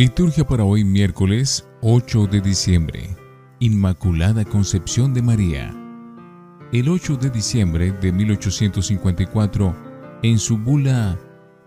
[0.00, 3.14] Liturgia para hoy miércoles 8 de diciembre.
[3.58, 5.74] Inmaculada Concepción de María.
[6.72, 9.76] El 8 de diciembre de 1854,
[10.22, 11.18] en su bula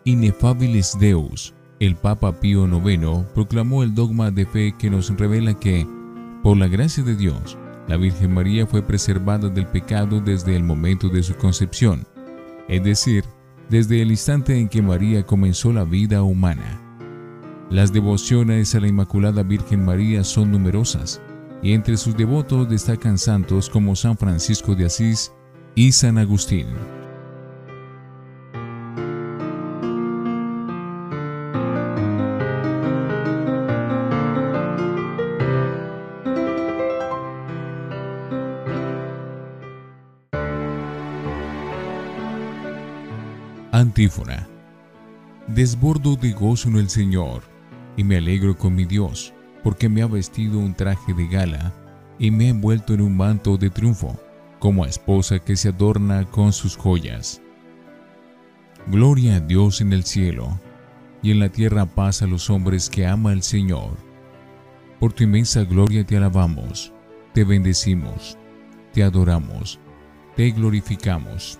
[0.03, 5.85] Inefabilis Deus, el Papa Pío IX proclamó el dogma de fe que nos revela que,
[6.41, 7.55] por la gracia de Dios,
[7.87, 12.07] la Virgen María fue preservada del pecado desde el momento de su concepción,
[12.67, 13.25] es decir,
[13.69, 16.82] desde el instante en que María comenzó la vida humana.
[17.73, 21.19] Las devociones a la Inmaculada Virgen María son numerosas,
[21.63, 25.31] y entre sus devotos destacan santos como San Francisco de Asís
[25.73, 26.67] y San Agustín.
[43.71, 44.47] Antífona.
[45.47, 47.52] Desbordo de gozo en el Señor,
[47.97, 51.73] y me alegro con mi Dios, porque me ha vestido un traje de gala,
[52.19, 54.19] y me ha envuelto en un manto de triunfo,
[54.59, 57.41] como a esposa que se adorna con sus joyas.
[58.87, 60.59] Gloria a Dios en el cielo,
[61.21, 63.97] y en la tierra paz a los hombres que ama al Señor.
[64.99, 66.91] Por tu inmensa gloria te alabamos,
[67.33, 68.37] te bendecimos,
[68.93, 69.79] te adoramos,
[70.35, 71.59] te glorificamos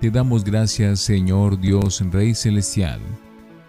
[0.00, 3.00] te damos gracias, Señor Dios Rey Celestial,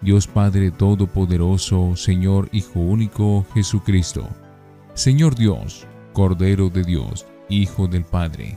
[0.00, 4.28] Dios Padre Todopoderoso, Señor Hijo Único Jesucristo.
[4.94, 8.56] Señor Dios, Cordero de Dios, Hijo del Padre,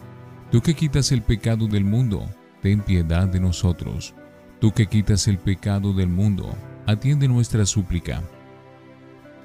[0.51, 2.29] tú que quitas el pecado del mundo,
[2.61, 4.13] ten piedad de nosotros.
[4.59, 8.21] Tú que quitas el pecado del mundo, atiende nuestra súplica.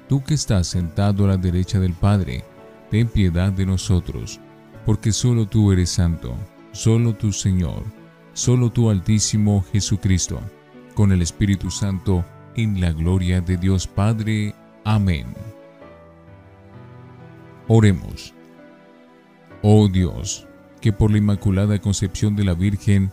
[0.07, 2.43] Tú que estás sentado a la derecha del Padre,
[2.91, 4.39] ten piedad de nosotros,
[4.85, 6.35] porque solo tú eres santo,
[6.71, 7.83] solo tú Señor,
[8.33, 10.39] solo tú Altísimo Jesucristo,
[10.97, 12.25] con el Espíritu Santo,
[12.55, 14.55] en la gloria de Dios Padre.
[14.83, 15.27] Amén.
[17.67, 18.33] Oremos.
[19.61, 20.47] Oh Dios,
[20.81, 23.11] que por la Inmaculada Concepción de la Virgen,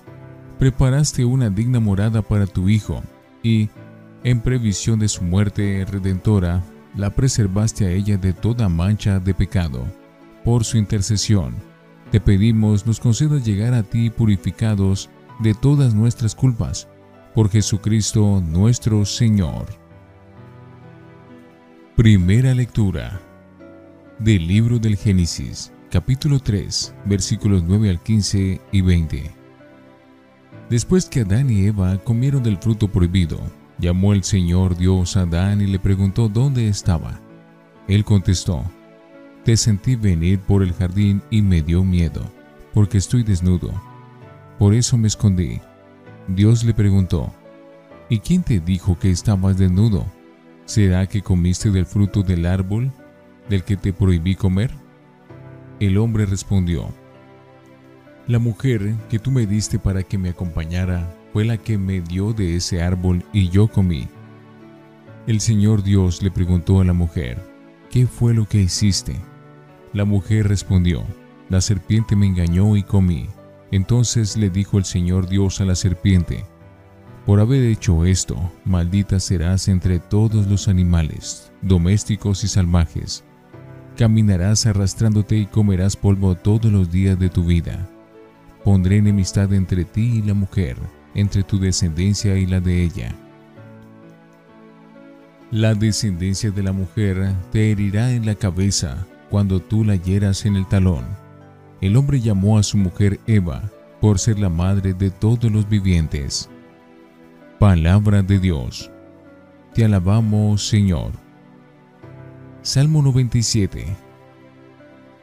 [0.58, 3.02] preparaste una digna morada para tu Hijo,
[3.42, 3.68] y,
[4.22, 6.62] en previsión de su muerte redentora,
[6.96, 9.84] la preservaste a ella de toda mancha de pecado.
[10.42, 11.54] Por su intercesión,
[12.10, 16.88] te pedimos nos concedas llegar a ti purificados de todas nuestras culpas,
[17.34, 19.66] por Jesucristo nuestro Señor.
[21.96, 23.20] Primera lectura
[24.18, 29.30] del libro del Génesis, capítulo 3, versículos 9 al 15 y 20.
[30.70, 33.40] Después que Adán y Eva comieron del fruto prohibido,
[33.78, 37.20] llamó el Señor Dios a Adán y le preguntó dónde estaba.
[37.88, 38.62] Él contestó,
[39.44, 42.22] Te sentí venir por el jardín y me dio miedo,
[42.72, 43.72] porque estoy desnudo
[44.58, 45.60] por eso me escondí.
[46.28, 47.32] Dios le preguntó,
[48.08, 50.06] ¿Y quién te dijo que estabas desnudo?
[50.64, 52.90] ¿Será que comiste del fruto del árbol
[53.48, 54.70] del que te prohibí comer?
[55.80, 56.88] El hombre respondió,
[58.26, 62.32] La mujer que tú me diste para que me acompañara fue la que me dio
[62.32, 64.08] de ese árbol y yo comí.
[65.26, 67.42] El Señor Dios le preguntó a la mujer,
[67.90, 69.16] ¿qué fue lo que hiciste?
[69.92, 71.02] La mujer respondió,
[71.50, 73.28] la serpiente me engañó y comí.
[73.70, 76.44] Entonces le dijo el Señor Dios a la serpiente,
[77.24, 78.36] por haber hecho esto,
[78.66, 83.24] maldita serás entre todos los animales, domésticos y salvajes.
[83.96, 87.88] Caminarás arrastrándote y comerás polvo todos los días de tu vida.
[88.62, 90.76] Pondré enemistad entre ti y la mujer,
[91.14, 93.14] entre tu descendencia y la de ella.
[95.50, 100.56] La descendencia de la mujer te herirá en la cabeza cuando tú la hieras en
[100.56, 101.23] el talón
[101.80, 103.70] el hombre llamó a su mujer Eva
[104.00, 106.48] por ser la madre de todos los vivientes.
[107.58, 108.90] Palabra de Dios.
[109.74, 111.12] Te alabamos, Señor.
[112.62, 113.86] Salmo 97.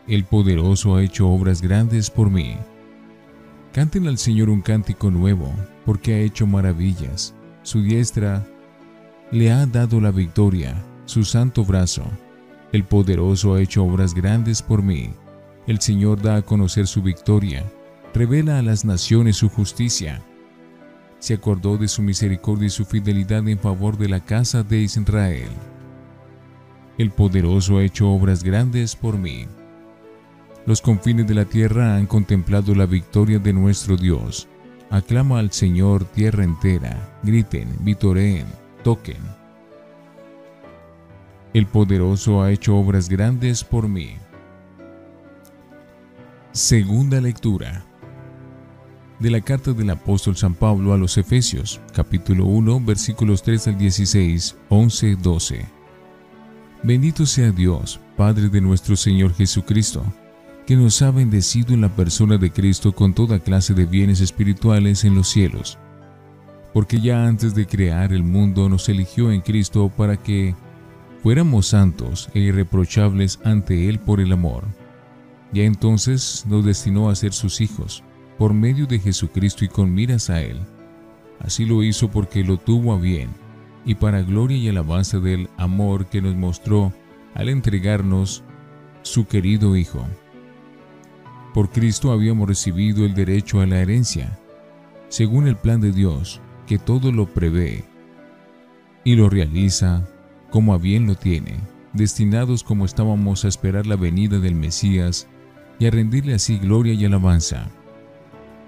[0.07, 2.57] El poderoso ha hecho obras grandes por mí.
[3.71, 5.54] Canten al Señor un cántico nuevo,
[5.86, 7.33] porque ha hecho maravillas.
[7.63, 8.45] Su diestra
[9.31, 10.75] le ha dado la victoria,
[11.06, 12.04] su santo brazo.
[12.71, 15.12] El poderoso ha hecho obras grandes por mí.
[15.68, 17.63] El Señor da a conocer su victoria,
[18.13, 20.22] revela a las naciones su justicia.
[21.19, 25.50] Se acordó de su misericordia y su fidelidad en favor de la casa de Israel.
[26.98, 29.46] El poderoso ha hecho obras grandes por mí.
[30.66, 34.48] Los confines de la tierra han contemplado la victoria de nuestro Dios.
[34.90, 38.46] Aclama al Señor tierra entera, griten, vitoreen,
[38.84, 39.22] toquen.
[41.54, 44.16] El poderoso ha hecho obras grandes por mí.
[46.53, 47.86] Segunda lectura
[49.19, 53.77] de la carta del apóstol San Pablo a los Efesios, capítulo 1, versículos 3 al
[53.77, 55.65] 16, 11, 12.
[56.83, 60.03] Bendito sea Dios, Padre de nuestro Señor Jesucristo,
[60.68, 65.06] que nos ha bendecido en la persona de Cristo con toda clase de bienes espirituales
[65.06, 65.77] en los cielos,
[66.74, 70.54] porque ya antes de crear el mundo nos eligió en Cristo para que
[71.24, 74.65] fuéramos santos e irreprochables ante Él por el amor.
[75.53, 78.03] Ya entonces nos destinó a ser sus hijos,
[78.38, 80.59] por medio de Jesucristo y con miras a Él.
[81.39, 83.30] Así lo hizo porque lo tuvo a bien,
[83.86, 86.94] y para gloria y alabanza del amor que nos mostró
[87.33, 88.44] al entregarnos
[89.01, 90.06] su querido Hijo.
[91.54, 94.39] Por Cristo habíamos recibido el derecho a la herencia,
[95.09, 97.83] según el plan de Dios, que todo lo prevé
[99.04, 100.07] y lo realiza
[100.50, 101.59] como a bien lo tiene,
[101.94, 105.27] destinados como estábamos a esperar la venida del Mesías
[105.81, 107.68] y a rendirle así gloria y alabanza.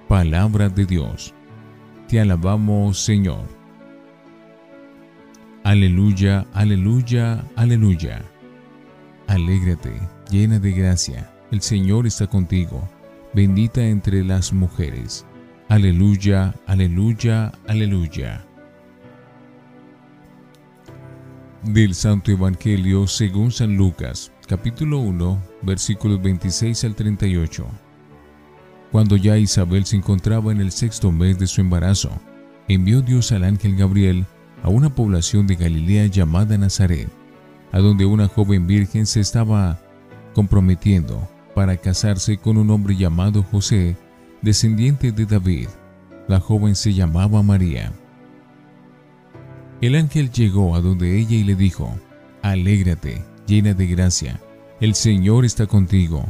[0.08, 1.32] Palabra de Dios.
[2.08, 3.46] Te alabamos, Señor.
[5.64, 8.26] Aleluya, aleluya, aleluya.
[9.28, 9.94] Alégrate,
[10.32, 12.82] llena de gracia, el Señor está contigo,
[13.36, 15.24] bendita entre las mujeres.
[15.70, 18.44] Aleluya, aleluya, aleluya.
[21.62, 27.66] Del Santo Evangelio según San Lucas, capítulo 1, versículos 26 al 38.
[28.92, 32.12] Cuando ya Isabel se encontraba en el sexto mes de su embarazo,
[32.68, 34.26] envió Dios al ángel Gabriel
[34.62, 37.10] a una población de Galilea llamada Nazaret,
[37.72, 39.80] a donde una joven virgen se estaba
[40.34, 43.96] comprometiendo para casarse con un hombre llamado José,
[44.42, 45.70] descendiente de David.
[46.28, 47.92] La joven se llamaba María.
[49.82, 51.94] El ángel llegó a donde ella y le dijo,
[52.42, 54.40] Alégrate, llena de gracia,
[54.80, 56.26] el Señor está contigo.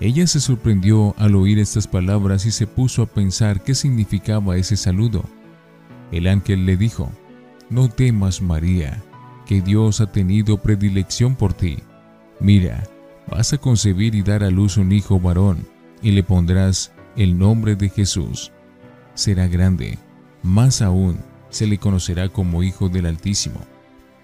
[0.00, 4.76] Ella se sorprendió al oír estas palabras y se puso a pensar qué significaba ese
[4.76, 5.24] saludo.
[6.10, 7.10] El ángel le dijo,
[7.70, 9.02] no temas, María,
[9.46, 11.78] que Dios ha tenido predilección por ti.
[12.40, 12.82] Mira,
[13.30, 15.66] vas a concebir y dar a luz un hijo varón,
[16.02, 18.52] y le pondrás el nombre de Jesús.
[19.14, 19.98] Será grande,
[20.42, 21.18] más aún
[21.50, 23.60] se le conocerá como Hijo del Altísimo.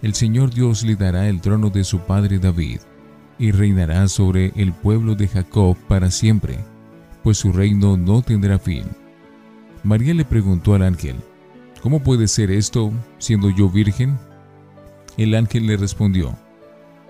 [0.01, 2.81] El Señor Dios le dará el trono de su padre David,
[3.39, 6.59] y reinará sobre el pueblo de Jacob para siempre,
[7.23, 8.85] pues su reino no tendrá fin.
[9.83, 11.17] María le preguntó al ángel,
[11.83, 14.19] ¿Cómo puede ser esto siendo yo virgen?
[15.17, 16.37] El ángel le respondió,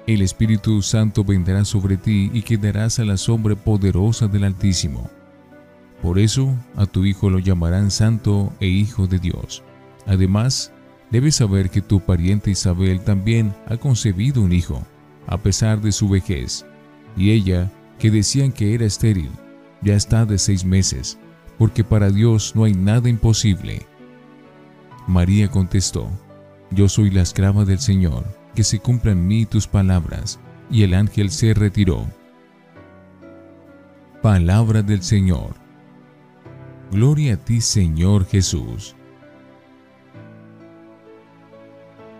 [0.06, 5.10] El Espíritu Santo vendrá sobre ti y quedarás a la sombra poderosa del Altísimo.
[6.02, 9.62] Por eso a tu hijo lo llamarán Santo e Hijo de Dios.
[10.06, 10.72] Además,
[11.10, 14.86] debes saber que tu pariente Isabel también ha concebido un hijo,
[15.26, 16.64] a pesar de su vejez,
[17.16, 19.30] y ella, que decían que era estéril,
[19.82, 21.18] ya está de seis meses,
[21.58, 23.86] porque para Dios no hay nada imposible.
[25.08, 26.10] María contestó,
[26.70, 30.38] Yo soy la esclava del Señor, que se cumplan en mí tus palabras.
[30.70, 32.06] Y el ángel se retiró.
[34.20, 35.54] Palabra del Señor.
[36.92, 38.97] Gloria a ti, Señor Jesús.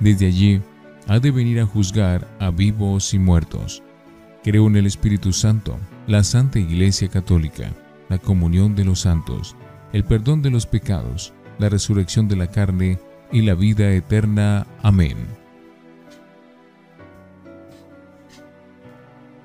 [0.00, 0.62] Desde allí
[1.06, 3.82] ha de venir a juzgar a vivos y muertos.
[4.42, 7.72] Creo en el Espíritu Santo, la Santa Iglesia Católica,
[8.08, 9.54] la comunión de los santos,
[9.92, 12.98] el perdón de los pecados, la resurrección de la carne
[13.30, 14.66] y la vida eterna.
[14.82, 15.16] Amén.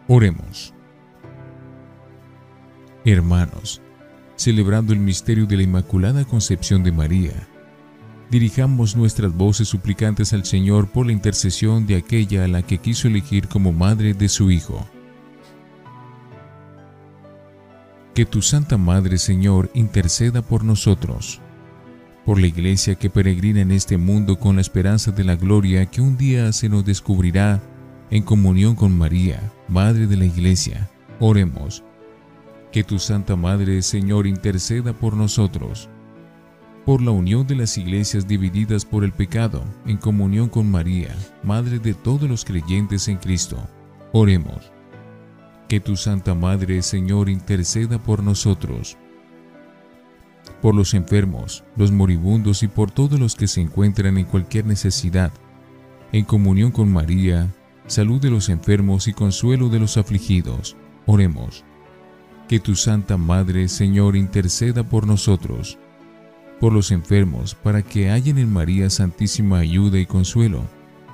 [0.08, 0.74] Oremos.
[3.04, 3.82] Hermanos,
[4.36, 7.48] celebrando el misterio de la Inmaculada Concepción de María,
[8.30, 13.08] dirijamos nuestras voces suplicantes al Señor por la intercesión de aquella a la que quiso
[13.08, 14.86] elegir como madre de su Hijo.
[18.14, 21.42] Que tu Santa Madre, Señor, interceda por nosotros
[22.26, 26.02] por la iglesia que peregrina en este mundo con la esperanza de la gloria que
[26.02, 27.62] un día se nos descubrirá
[28.10, 30.90] en comunión con María, Madre de la Iglesia.
[31.20, 31.84] Oremos.
[32.72, 35.90] Que tu Santa Madre, Señor, interceda por nosotros.
[36.86, 41.80] Por la unión de las iglesias divididas por el pecado, en comunión con María, Madre
[41.80, 43.58] de todos los creyentes en Cristo.
[44.12, 44.72] Oremos.
[45.68, 48.98] Que tu Santa Madre, Señor, interceda por nosotros
[50.62, 55.32] por los enfermos, los moribundos y por todos los que se encuentran en cualquier necesidad,
[56.12, 57.54] en comunión con María,
[57.88, 60.76] salud de los enfermos y consuelo de los afligidos.
[61.06, 61.64] Oremos.
[62.48, 65.78] Que tu Santa Madre, Señor, interceda por nosotros,
[66.60, 70.64] por los enfermos, para que hayan en María Santísima ayuda y consuelo,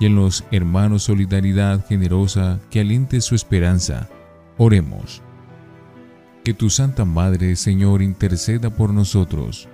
[0.00, 4.08] y en los hermanos solidaridad generosa que aliente su esperanza.
[4.58, 5.22] Oremos.
[6.44, 9.68] Que tu Santa Madre, Señor, interceda por nosotros,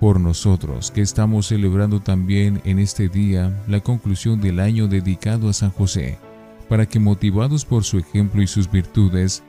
[0.00, 5.52] por nosotros que estamos celebrando también en este día la conclusión del año dedicado a
[5.52, 6.18] San José,
[6.68, 9.44] para que motivados por su ejemplo y sus virtudes,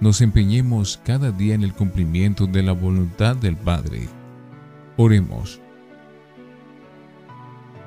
[0.00, 4.08] nos empeñemos cada día en el cumplimiento de la voluntad del Padre.
[4.96, 5.60] Oremos.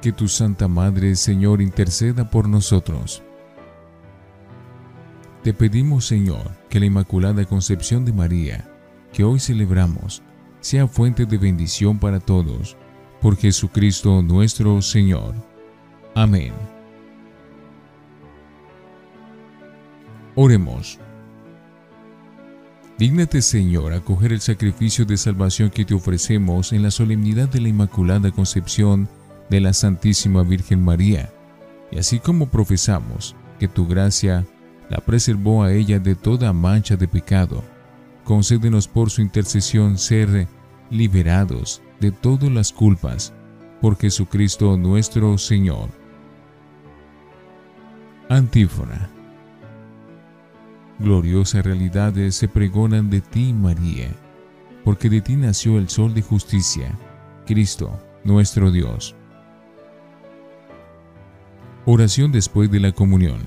[0.01, 3.24] Que tu Santa Madre, Señor, interceda por nosotros.
[5.43, 8.67] Te pedimos, Señor, que la Inmaculada Concepción de María,
[9.13, 10.24] que hoy celebramos,
[10.59, 12.75] sea fuente de bendición para todos,
[13.21, 15.35] por Jesucristo nuestro Señor.
[16.15, 16.53] Amén.
[20.33, 21.00] Oremos.
[22.98, 27.68] Dígnate, Señor, acoger el sacrificio de salvación que te ofrecemos en la solemnidad de la
[27.68, 29.10] Inmaculada Concepción
[29.50, 31.30] de la Santísima Virgen María,
[31.92, 34.46] y así como profesamos que tu gracia
[34.90, 37.64] la preservó a ella de toda mancha de pecado,
[38.24, 40.48] concédenos por su intercesión ser
[40.90, 43.34] liberados de todas las culpas
[43.82, 45.90] por Jesucristo nuestro Señor.
[48.30, 49.14] Antífona.
[51.00, 54.10] Gloriosas realidades se pregonan de ti, María,
[54.84, 56.98] porque de ti nació el sol de justicia,
[57.46, 59.16] Cristo, nuestro Dios.
[61.86, 63.40] Oración después de la comunión.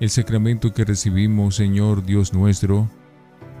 [0.00, 2.88] El sacramento que recibimos, Señor Dios nuestro,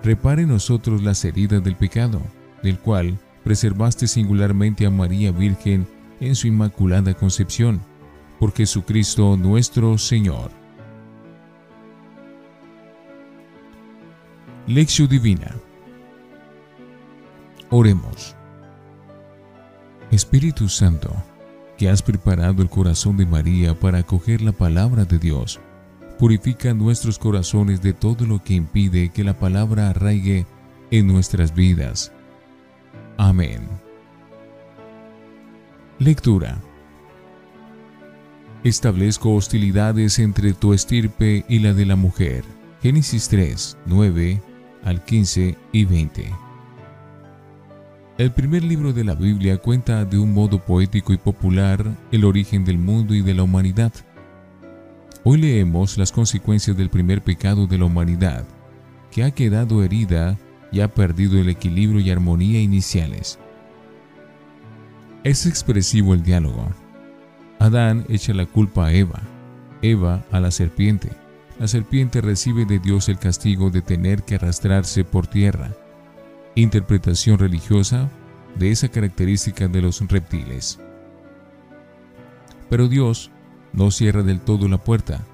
[0.02, 2.20] repare en nosotros las heridas del pecado
[2.62, 5.86] del cual preservaste singularmente a María Virgen
[6.20, 7.80] en su inmaculada concepción,
[8.38, 10.57] por Jesucristo nuestro Señor.
[14.68, 15.56] Lección Divina
[17.70, 18.36] Oremos.
[20.10, 21.10] Espíritu Santo,
[21.78, 25.58] que has preparado el corazón de María para acoger la palabra de Dios,
[26.18, 30.44] purifica nuestros corazones de todo lo que impide que la palabra arraigue
[30.90, 32.12] en nuestras vidas
[33.16, 33.66] Amén.
[35.98, 36.58] Lectura.
[38.64, 42.44] Establezco hostilidades entre tu estirpe y la de la mujer.
[42.82, 44.42] Génesis 3, 9
[44.84, 46.32] al 15 y 20.
[48.18, 52.64] El primer libro de la Biblia cuenta de un modo poético y popular el origen
[52.64, 53.92] del mundo y de la humanidad.
[55.22, 58.44] Hoy leemos las consecuencias del primer pecado de la humanidad,
[59.10, 60.36] que ha quedado herida
[60.72, 63.38] y ha perdido el equilibrio y armonía iniciales.
[65.22, 66.68] Es expresivo el diálogo.
[67.58, 69.20] Adán echa la culpa a Eva,
[69.82, 71.10] Eva a la serpiente.
[71.58, 75.72] La serpiente recibe de Dios el castigo de tener que arrastrarse por tierra.
[76.54, 78.10] Interpretación religiosa
[78.56, 80.78] de esa característica de los reptiles.
[82.70, 83.30] Pero Dios
[83.72, 85.24] no cierra del todo la puerta.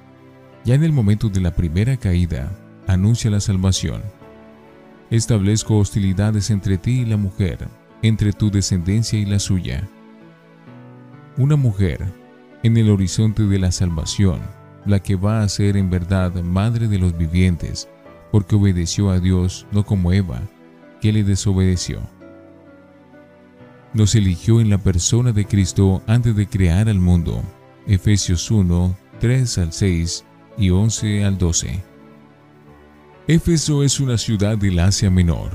[0.65, 2.51] Ya en el momento de la primera caída,
[2.87, 4.03] anuncia la salvación
[5.11, 7.69] Establezco hostilidades entre ti y la mujer,
[8.03, 9.89] entre tu descendencia y la suya.
[11.37, 12.05] Una mujer
[12.63, 14.41] en el horizonte de la salvación,
[14.85, 17.89] la que va a ser en verdad madre de los vivientes,
[18.31, 20.43] porque obedeció a Dios no como Eva,
[21.01, 22.01] que le desobedeció.
[23.93, 27.43] Nos eligió en la persona de Cristo antes de crear al mundo.
[27.87, 30.25] Efesios 1, 3 al 6
[30.59, 31.83] y 11 al 12.
[33.27, 35.51] Éfeso es una ciudad del Asia Menor,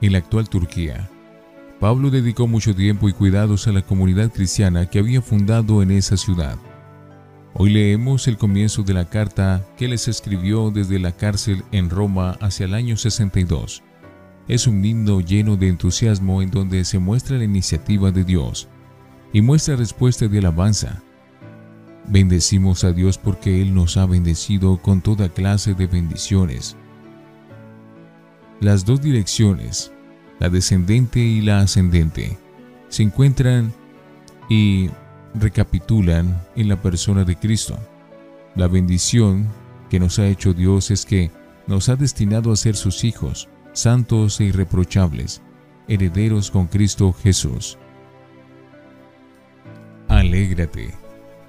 [0.00, 1.08] en la actual Turquía.
[1.78, 6.16] Pablo dedicó mucho tiempo y cuidados a la comunidad cristiana que había fundado en esa
[6.16, 6.56] ciudad.
[7.58, 12.36] Hoy leemos el comienzo de la carta que les escribió desde la cárcel en Roma
[12.40, 13.82] hacia el año 62.
[14.48, 18.68] Es un himno lleno de entusiasmo en donde se muestra la iniciativa de Dios
[19.32, 21.02] y muestra respuesta de alabanza.
[22.06, 26.76] Bendecimos a Dios porque Él nos ha bendecido con toda clase de bendiciones
[28.60, 29.92] las dos direcciones,
[30.38, 32.38] la descendente y la ascendente,
[32.88, 33.72] se encuentran
[34.48, 34.90] y
[35.40, 37.78] recapitulan en la persona de Cristo.
[38.54, 39.48] La bendición
[39.90, 41.30] que nos ha hecho Dios es que
[41.66, 45.42] nos ha destinado a ser sus hijos, santos e irreprochables,
[45.88, 47.78] herederos con Cristo Jesús.
[50.08, 50.94] Alégrate,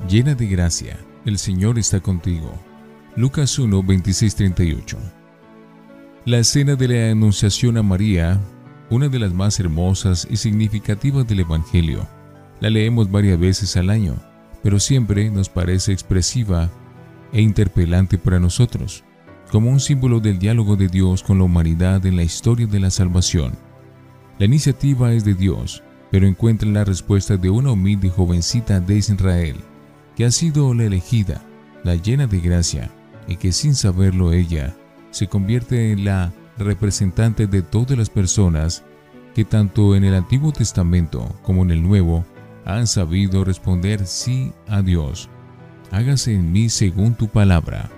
[0.10, 2.52] llena de gracia, el Señor está contigo.
[3.16, 4.98] Lucas 1, 26, 38.
[6.26, 8.40] La escena de la Anunciación a María,
[8.90, 12.08] una de las más hermosas y significativas del Evangelio,
[12.60, 14.16] la leemos varias veces al año,
[14.64, 16.70] pero siempre nos parece expresiva
[17.32, 19.04] e interpelante para nosotros,
[19.52, 22.90] como un símbolo del diálogo de Dios con la humanidad en la historia de la
[22.90, 23.54] salvación.
[24.40, 29.58] La iniciativa es de Dios, pero encuentra la respuesta de una humilde jovencita de Israel,
[30.16, 31.42] que ha sido la elegida,
[31.84, 32.92] la llena de gracia,
[33.28, 34.76] y que sin saberlo ella
[35.12, 38.84] se convierte en la representante de todas las personas
[39.36, 42.26] que tanto en el Antiguo Testamento como en el Nuevo
[42.68, 45.30] han sabido responder sí a Dios.
[45.90, 47.90] Hágase en mí según tu palabra.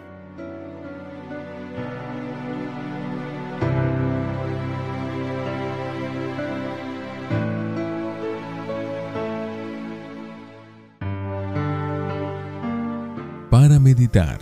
[13.50, 14.38] Para meditar.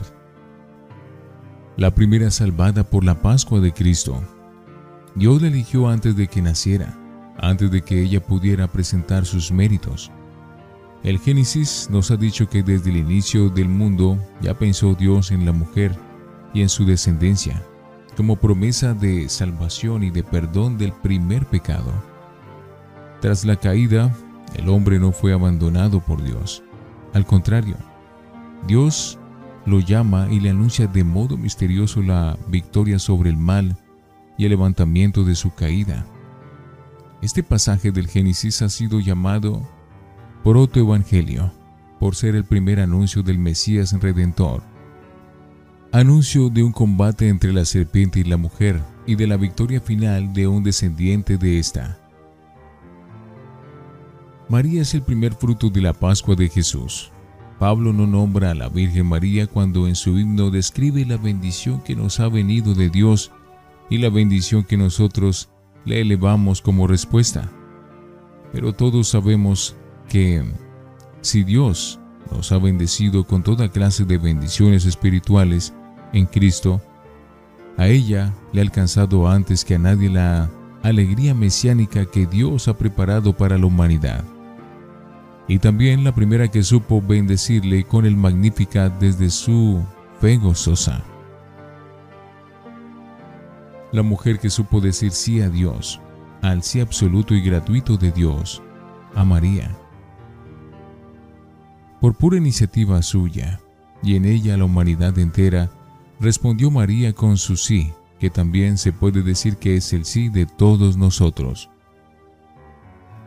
[1.78, 4.22] La primera salvada por la Pascua de Cristo
[5.16, 6.96] Dios la eligió antes de que naciera,
[7.40, 10.12] antes de que ella pudiera presentar sus méritos.
[11.04, 15.46] El Génesis nos ha dicho que desde el inicio del mundo ya pensó Dios en
[15.46, 15.96] la mujer
[16.54, 17.62] y en su descendencia,
[18.16, 21.92] como promesa de salvación y de perdón del primer pecado.
[23.22, 24.16] Tras la caída,
[24.56, 26.64] el hombre no fue abandonado por Dios.
[27.14, 27.78] Al contrario,
[28.68, 29.20] Dios
[29.66, 33.78] lo llama y le anuncia de modo misterioso la victoria sobre el mal
[34.38, 36.06] y el levantamiento de su caída.
[37.22, 39.68] Este pasaje del Génesis ha sido llamado
[40.44, 41.52] protoevangelio
[42.00, 44.62] por ser el primer anuncio del Mesías Redentor.
[45.92, 50.32] Anuncio de un combate entre la serpiente y la mujer y de la victoria final
[50.32, 51.98] de un descendiente de esta.
[54.48, 57.12] María es el primer fruto de la Pascua de Jesús.
[57.58, 61.96] Pablo no nombra a la Virgen María cuando en su himno describe la bendición que
[61.96, 63.32] nos ha venido de Dios
[63.90, 65.50] y la bendición que nosotros
[65.86, 67.50] le elevamos como respuesta.
[68.52, 69.76] Pero todos sabemos
[70.10, 70.44] que
[71.22, 72.00] si Dios
[72.32, 75.74] nos ha bendecido con toda clase de bendiciones espirituales
[76.14, 76.82] en Cristo,
[77.78, 80.50] a ella le ha alcanzado antes que a nadie la
[80.84, 84.24] alegría mesiánica que Dios ha preparado para la humanidad.
[85.48, 89.82] Y también la primera que supo bendecirle con el Magnificat desde su
[90.20, 91.04] fe gozosa
[93.92, 96.02] la mujer que supo decir sí a Dios,
[96.42, 98.62] al sí absoluto y gratuito de Dios,
[99.16, 99.76] a María.
[102.02, 103.60] Por pura iniciativa suya,
[104.04, 105.72] y en ella la humanidad entera,
[106.20, 110.46] respondió María con su sí, que también se puede decir que es el sí de
[110.46, 111.70] todos nosotros.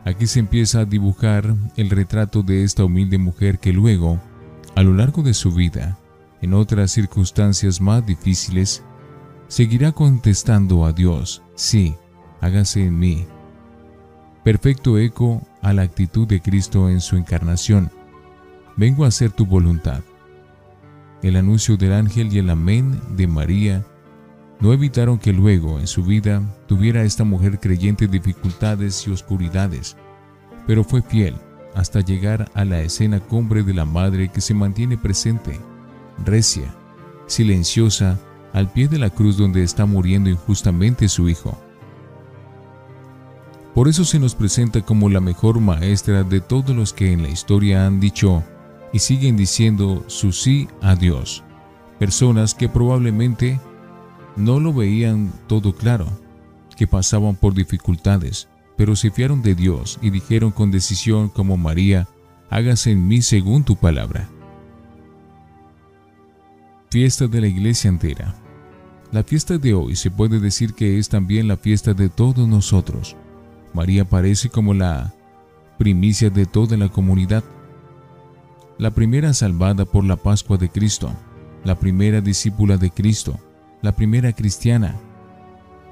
[0.05, 4.19] Aquí se empieza a dibujar el retrato de esta humilde mujer que luego,
[4.75, 5.97] a lo largo de su vida,
[6.41, 8.83] en otras circunstancias más difíciles,
[9.51, 11.93] seguirá contestando a Dios, sí,
[12.39, 13.25] hágase en mí.
[14.45, 17.91] Perfecto eco a la actitud de Cristo en su encarnación.
[18.77, 20.03] Vengo a hacer tu voluntad.
[21.21, 23.85] El anuncio del ángel y el amén de María
[24.61, 29.97] no evitaron que luego en su vida tuviera esta mujer creyente dificultades y oscuridades,
[30.65, 31.35] pero fue fiel
[31.75, 35.59] hasta llegar a la escena cumbre de la madre que se mantiene presente,
[36.23, 36.73] recia,
[37.27, 38.17] silenciosa
[38.53, 41.57] al pie de la cruz donde está muriendo injustamente su Hijo.
[43.73, 47.29] Por eso se nos presenta como la mejor maestra de todos los que en la
[47.29, 48.43] historia han dicho
[48.91, 51.43] y siguen diciendo su sí a Dios.
[51.97, 53.59] Personas que probablemente
[54.35, 56.07] no lo veían todo claro,
[56.75, 62.09] que pasaban por dificultades, pero se fiaron de Dios y dijeron con decisión como María,
[62.49, 64.27] hágase en mí según tu palabra.
[66.89, 68.35] Fiesta de la iglesia entera.
[69.11, 73.17] La fiesta de hoy se puede decir que es también la fiesta de todos nosotros.
[73.73, 75.13] María aparece como la
[75.77, 77.43] primicia de toda la comunidad,
[78.77, 81.11] la primera salvada por la Pascua de Cristo,
[81.65, 83.37] la primera discípula de Cristo,
[83.81, 84.95] la primera cristiana.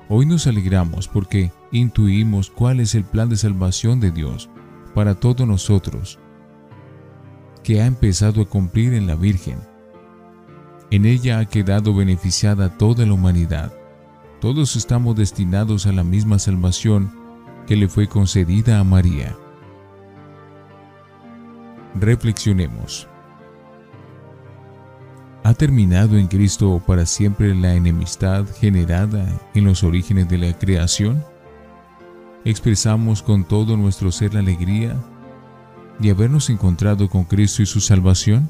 [0.07, 4.49] Hoy nos alegramos porque intuimos cuál es el plan de salvación de Dios
[4.95, 6.19] para todos nosotros,
[7.63, 9.68] que ha empezado a cumplir en la Virgen
[10.91, 13.73] en ella ha quedado beneficiada toda la humanidad.
[14.41, 17.11] Todos estamos destinados a la misma salvación
[17.67, 19.35] que le fue concedida a María.
[21.95, 23.07] Reflexionemos.
[25.43, 31.23] ¿Ha terminado en Cristo para siempre la enemistad generada en los orígenes de la creación?
[32.45, 34.95] ¿Expresamos con todo nuestro ser la alegría
[35.99, 38.49] de habernos encontrado con Cristo y su salvación?